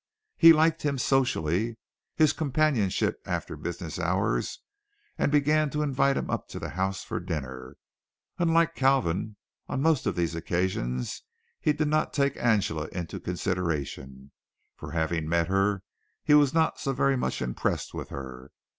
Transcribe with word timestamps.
He 0.35 0.51
liked 0.51 0.81
him 0.81 0.97
socially 0.97 1.77
his 2.15 2.33
companionship 2.33 3.21
after 3.23 3.55
business 3.55 3.99
hours 3.99 4.57
and 5.15 5.31
began 5.31 5.69
to 5.69 5.83
invite 5.83 6.17
him 6.17 6.27
up 6.27 6.47
to 6.47 6.57
the 6.59 6.69
house 6.69 7.05
to 7.05 7.19
dinner. 7.19 7.75
Unlike 8.39 8.73
Kalvin, 8.75 9.35
on 9.67 9.83
most 9.83 10.07
of 10.07 10.15
these 10.15 10.33
occasions 10.33 11.21
he 11.59 11.71
did 11.71 11.87
not 11.87 12.13
take 12.13 12.35
Angela 12.37 12.87
into 12.87 13.19
consideration, 13.19 14.31
for 14.75 14.93
having 14.93 15.29
met 15.29 15.49
her 15.49 15.83
he 16.23 16.33
was 16.33 16.51
not 16.51 16.79
so 16.79 16.93
very 16.93 17.15
much 17.15 17.39
impressed 17.39 17.93
with 17.93 18.09
her. 18.09 18.49